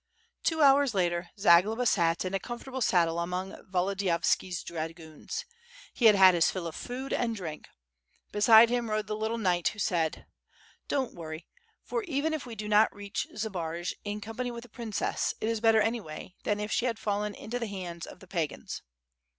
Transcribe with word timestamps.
Two 0.41 0.63
hours 0.63 0.95
later 0.95 1.29
Zagloba 1.37 1.85
sat 1.85 2.25
in 2.25 2.33
a 2.33 2.39
comfortable 2.39 2.81
saddle 2.81 3.19
among 3.19 3.51
Volodiyovski's 3.71 4.63
dragoons. 4.63 5.45
He 5.93 6.05
had 6.05 6.15
had 6.15 6.33
his 6.33 6.49
fill 6.49 6.65
of 6.65 6.73
food 6.75 7.13
and 7.13 7.35
drink. 7.35 7.67
Beside 8.31 8.71
him 8.71 8.89
rode 8.89 9.05
the 9.05 9.15
little 9.15 9.37
knight, 9.37 9.67
who 9.67 9.77
said: 9.77 10.25
"Don't 10.87 11.13
worry; 11.13 11.45
for 11.83 12.01
even 12.05 12.33
if 12.33 12.47
we 12.47 12.55
do 12.55 12.67
not 12.67 12.91
reach 12.91 13.27
Zabaraj 13.35 13.93
in 14.03 14.21
com 14.21 14.37
pany 14.37 14.51
with 14.51 14.63
the 14.63 14.69
princess, 14.69 15.35
it 15.39 15.47
is 15.47 15.61
better 15.61 15.79
anyway, 15.81 16.33
than 16.45 16.59
if 16.59 16.71
she 16.71 16.87
had 16.87 16.97
fallen 16.97 17.35
into 17.35 17.59
the 17.59 17.67
hands 17.67 18.07
of 18.07 18.21
the 18.21 18.27
pagans." 18.27 18.81